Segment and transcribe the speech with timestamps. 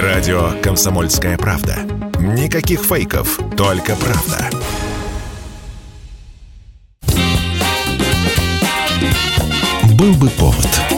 [0.00, 1.76] Радио «Комсомольская правда».
[2.18, 4.48] Никаких фейков, только правда.
[9.94, 10.91] Был бы повод.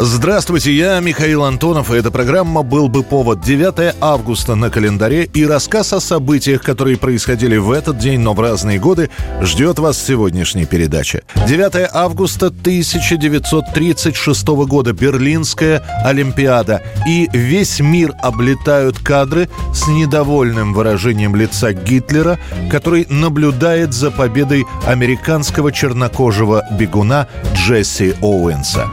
[0.00, 5.44] Здравствуйте, я Михаил Антонов, и эта программа «Был бы повод» 9 августа на календаре и
[5.44, 9.10] рассказ о событиях, которые происходили в этот день, но в разные годы,
[9.42, 11.24] ждет вас в сегодняшней передаче.
[11.48, 21.72] 9 августа 1936 года Берлинская Олимпиада, и весь мир облетают кадры с недовольным выражением лица
[21.72, 22.38] Гитлера,
[22.70, 28.88] который наблюдает за победой американского чернокожего бегуна Джесси Оуэнса.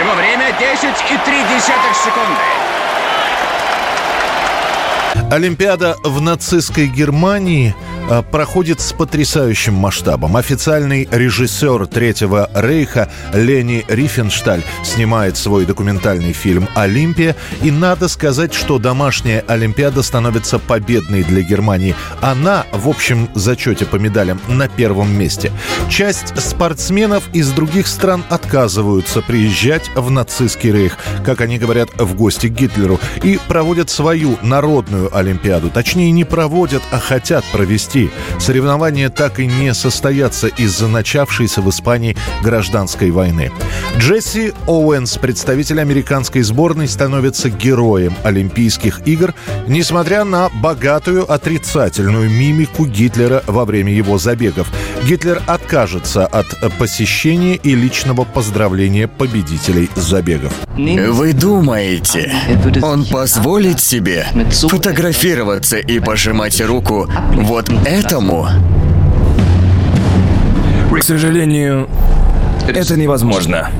[0.00, 2.40] Его время 10,3 секунды.
[5.30, 7.74] Олимпиада в нацистской Германии
[8.30, 10.36] проходит с потрясающим масштабом.
[10.36, 17.36] Официальный режиссер Третьего Рейха Лени Рифеншталь снимает свой документальный фильм «Олимпия».
[17.62, 21.94] И надо сказать, что домашняя Олимпиада становится победной для Германии.
[22.20, 25.52] Она, в общем зачете по медалям, на первом месте.
[25.88, 32.48] Часть спортсменов из других стран отказываются приезжать в нацистский рейх, как они говорят, в гости
[32.48, 35.70] к Гитлеру, и проводят свою народную Олимпиаду.
[35.70, 38.10] Точнее, не проводят, а хотят провести России.
[38.38, 43.50] Соревнования так и не состоятся из-за начавшейся в Испании гражданской войны.
[43.98, 49.34] Джесси Оуэнс, представитель американской сборной, становится героем Олимпийских игр,
[49.66, 54.68] несмотря на богатую отрицательную мимику Гитлера во время его забегов.
[55.04, 56.46] Гитлер откажется от
[56.78, 60.52] посещения и личного поздравления победителей забегов.
[60.76, 62.32] Вы думаете,
[62.82, 64.26] он позволит себе
[64.68, 68.46] фотографироваться и пожимать руку вот этому?
[70.94, 71.88] К сожалению,
[72.68, 73.70] это невозможно.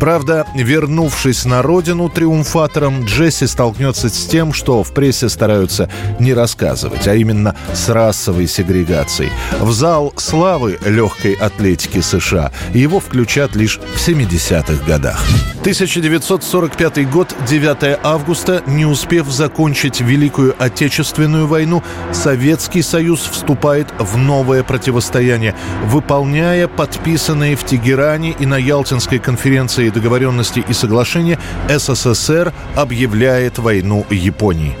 [0.00, 7.06] Правда, вернувшись на родину триумфатором, Джесси столкнется с тем, что в прессе стараются не рассказывать,
[7.06, 9.30] а именно с расовой сегрегацией.
[9.60, 15.24] В зал славы легкой атлетики США его включат лишь в 70-х годах.
[15.64, 21.82] 1945 год, 9 августа, не успев закончить Великую Отечественную войну,
[22.12, 25.54] Советский Союз вступает в новое противостояние,
[25.86, 31.38] выполняя подписанные в Тегеране и на Ялтинской конференции договоренности и соглашения,
[31.70, 34.76] СССР объявляет войну Японии.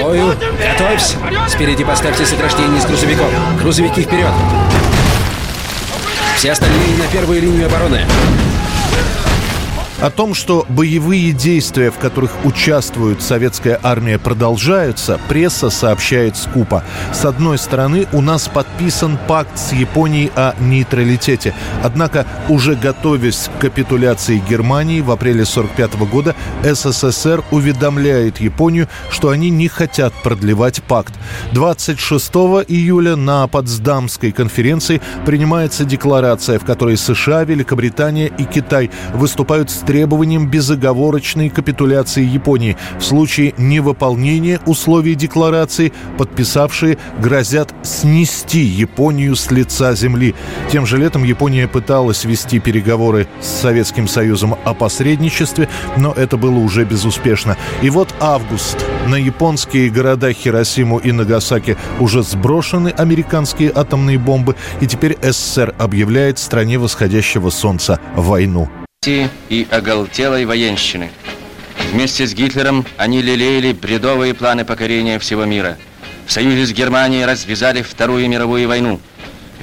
[0.00, 1.16] Бою, готовься!
[1.48, 3.28] Спереди поставьте сокращение из грузовиков.
[3.60, 4.30] Грузовики вперед!
[6.36, 8.06] Все остальные на первую линию обороны.
[10.04, 16.84] О том, что боевые действия, в которых участвует советская армия, продолжаются, пресса сообщает скупо.
[17.14, 21.54] С одной стороны, у нас подписан пакт с Японией о нейтралитете.
[21.82, 29.48] Однако, уже готовясь к капитуляции Германии в апреле 1945 года, СССР уведомляет Японию, что они
[29.48, 31.14] не хотят продлевать пакт.
[31.52, 32.30] 26
[32.68, 40.48] июля на Потсдамской конференции принимается декларация, в которой США, Великобритания и Китай выступают с требованием
[40.48, 42.76] безоговорочной капитуляции Японии.
[42.98, 50.34] В случае невыполнения условий декларации подписавшие грозят снести Японию с лица земли.
[50.72, 56.58] Тем же летом Япония пыталась вести переговоры с Советским Союзом о посредничестве, но это было
[56.58, 57.56] уже безуспешно.
[57.80, 58.84] И вот август.
[59.06, 66.40] На японские города Хиросиму и Нагасаки уже сброшены американские атомные бомбы, и теперь СССР объявляет
[66.40, 68.68] стране восходящего солнца войну
[69.06, 71.10] и оголтелой военщины.
[71.92, 75.76] Вместе с Гитлером они лелеяли бредовые планы покорения всего мира.
[76.26, 79.00] В союзе с Германией развязали Вторую мировую войну–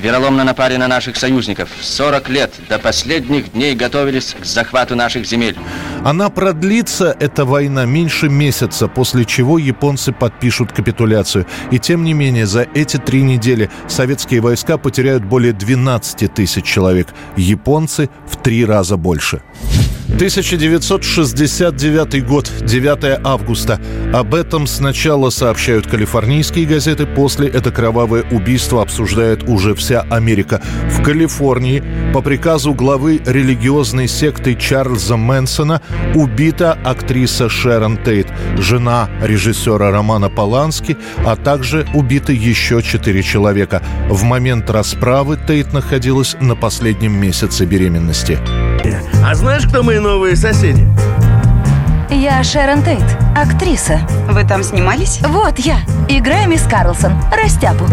[0.02, 1.70] вероломно напали на наших союзников.
[1.82, 5.58] 40 лет до последних дней готовились к захвату наших земель.
[6.04, 11.46] Она продлится, эта война, меньше месяца, после чего японцы подпишут капитуляцию.
[11.70, 17.08] И тем не менее, за эти три недели советские войска потеряют более 12 тысяч человек.
[17.38, 19.42] Японцы в три раза больше.
[20.14, 23.80] 1969 год, 9 августа.
[24.14, 30.62] Об этом сначала сообщают калифорнийские газеты, после это кровавое убийство обсуждает уже вся Америка.
[30.90, 35.82] В Калифорнии по приказу главы религиозной секты Чарльза Мэнсона
[36.14, 43.82] убита актриса Шерон Тейт, жена режиссера Романа Полански, а также убиты еще четыре человека.
[44.10, 48.38] В момент расправы Тейт находилась на последнем месяце беременности.
[49.24, 50.88] А знаешь, кто мои новые соседи?
[52.10, 54.02] Я Шерон Тейт, актриса.
[54.30, 55.20] Вы там снимались?
[55.22, 55.78] Вот я.
[56.10, 57.86] Играю мисс Карлсон, растяпу.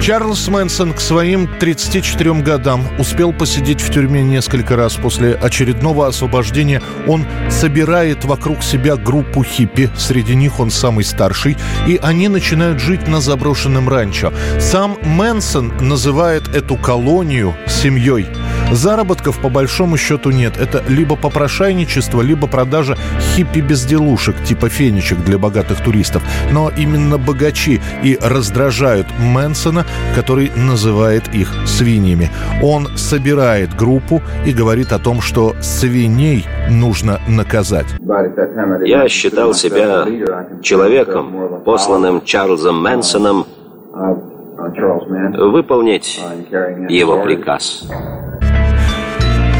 [0.00, 4.94] Чарльз Мэнсон к своим 34 годам успел посидеть в тюрьме несколько раз.
[4.94, 11.56] После очередного освобождения он собирает вокруг себя группу хиппи, среди них он самый старший,
[11.88, 14.32] и они начинают жить на заброшенном ранчо.
[14.60, 18.26] Сам Мэнсон называет эту колонию семьей.
[18.72, 20.56] Заработков по большому счету нет.
[20.58, 22.96] Это либо попрошайничество, либо продажа
[23.34, 26.22] хиппи-безделушек, типа фенечек для богатых туристов.
[26.52, 29.84] Но именно богачи и раздражают Мэнсона,
[30.14, 32.30] который называет их свиньями.
[32.62, 37.86] Он собирает группу и говорит о том, что свиней нужно наказать.
[38.84, 40.06] Я считал себя
[40.62, 43.46] человеком, посланным Чарльзом Мэнсоном
[45.36, 46.20] выполнить
[46.88, 47.88] его приказ.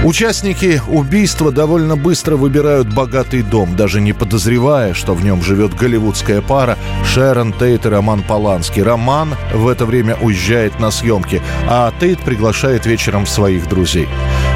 [0.06, 6.42] Участники убийства довольно быстро выбирают богатый дом, даже не подозревая, что в нем живет голливудская
[6.42, 8.84] пара Шерон Тейт и Роман Поланский.
[8.84, 14.08] Роман в это время уезжает на съемки, а Тейт приглашает вечером своих друзей.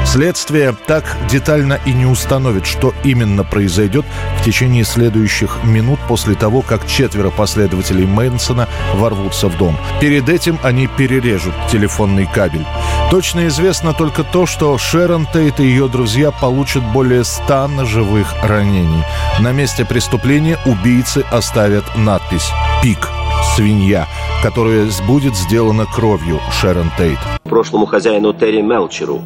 [0.05, 4.05] Следствие так детально и не установит, что именно произойдет
[4.39, 9.77] в течение следующих минут после того, как четверо последователей Мэнсона ворвутся в дом.
[9.99, 12.65] Перед этим они перережут телефонный кабель.
[13.11, 19.03] Точно известно только то, что Шерон Тейт и ее друзья получат более ста ножевых ранений.
[19.39, 22.49] На месте преступления убийцы оставят надпись
[22.83, 23.09] «Пик»
[23.55, 24.07] свинья,
[24.43, 27.19] которая будет сделана кровью Шерон Тейт.
[27.43, 29.21] Прошлому хозяину Терри Мелчеру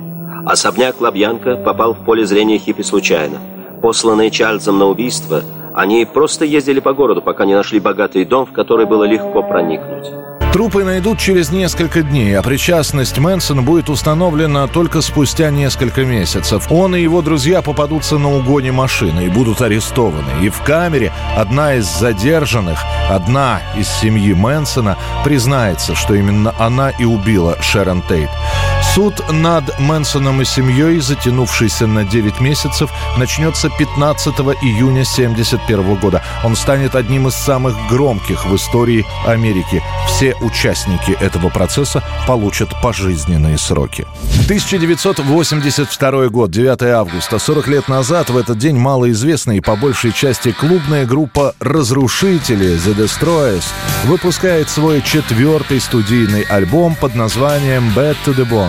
[0.45, 3.39] особняк Лабьянка попал в поле зрения хиппи случайно.
[3.81, 8.53] Посланные Чарльзом на убийство, они просто ездили по городу, пока не нашли богатый дом, в
[8.53, 10.05] который было легко проникнуть.
[10.55, 16.71] Трупы найдут через несколько дней, а причастность Мэнсона будет установлена только спустя несколько месяцев.
[16.71, 20.45] Он и его друзья попадутся на угоне машины и будут арестованы.
[20.45, 22.79] И в камере одна из задержанных,
[23.09, 28.29] одна из семьи Мэнсона, признается, что именно она и убила Шерон Тейт.
[28.81, 36.23] Суд над Мэнсоном и семьей, затянувшийся на 9 месяцев, начнется 15 июня 1971 года.
[36.45, 39.83] Он станет одним из самых громких в истории Америки.
[40.07, 44.07] Все участники этого процесса получат пожизненные сроки.
[44.45, 47.37] 1982 год, 9 августа.
[47.37, 52.95] 40 лет назад в этот день малоизвестная и по большей части клубная группа «Разрушители» The
[52.95, 53.65] Destroyers
[54.05, 58.64] выпускает свой четвертый студийный альбом под названием «Bad to the Bone».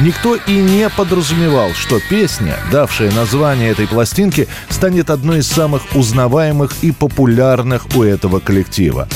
[0.00, 6.72] Никто и не подразумевал, что песня, давшая название этой пластинки, станет одной из самых узнаваемых
[6.82, 9.08] и популярных у этого коллектива.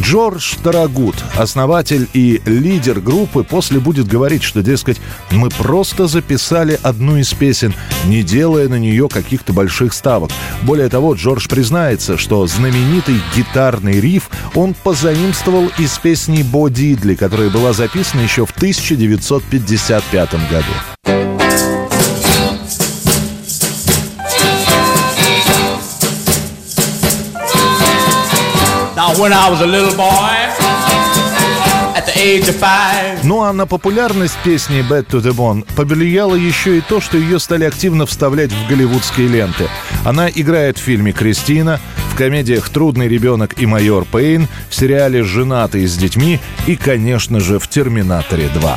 [0.00, 5.00] Джордж Тарагут, основатель и лидер группы, после будет говорить, что, дескать,
[5.30, 7.74] мы просто записали одну из песен,
[8.06, 10.30] не делая на нее каких-то больших ставок.
[10.62, 17.50] Более того, Джордж признается, что знаменитый гитарный риф он позаимствовал из песни Бо Дидли, которая
[17.50, 21.23] была записана еще в 1955 году.
[33.22, 37.38] Ну а на популярность песни «Bad to the Bone» повлияло еще и то, что ее
[37.38, 39.68] стали активно вставлять в голливудские ленты.
[40.04, 41.80] Она играет в фильме «Кристина»,
[42.12, 47.60] в комедиях «Трудный ребенок» и «Майор Пейн», в сериале «Женатые с детьми» и, конечно же,
[47.60, 48.76] в «Терминаторе 2».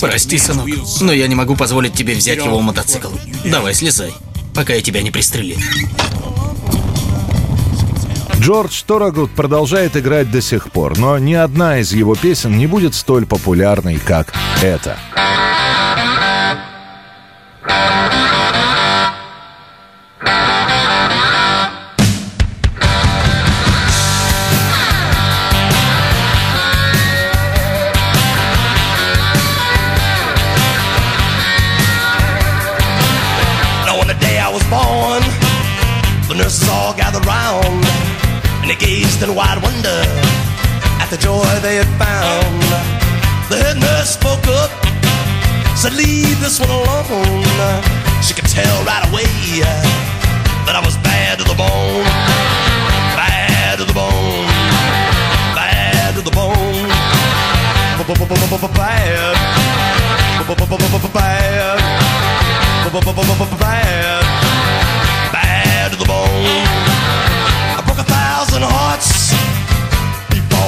[0.00, 0.68] Прости, сынок,
[1.00, 3.08] но я не могу позволить тебе взять его мотоцикл.
[3.44, 4.12] Давай, слезай
[4.58, 5.56] пока я тебя не пристрелил.
[8.40, 12.96] Джордж Торагут продолжает играть до сих пор, но ни одна из его песен не будет
[12.96, 14.98] столь популярной, как эта.
[39.22, 40.02] In wide wonder
[41.00, 42.62] at the joy they had found.
[43.50, 44.70] The head nurse spoke up,
[45.76, 48.07] said, Leave this one alone.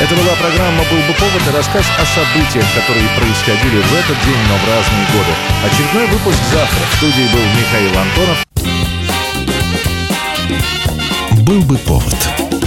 [0.00, 4.38] Это была программа «Был бы повод» и рассказ о событиях, которые происходили в этот день,
[4.48, 5.34] но в разные годы.
[5.64, 6.86] Очередной выпуск завтра.
[6.88, 8.46] В студии был Михаил Антонов.
[11.42, 12.57] «Был бы повод»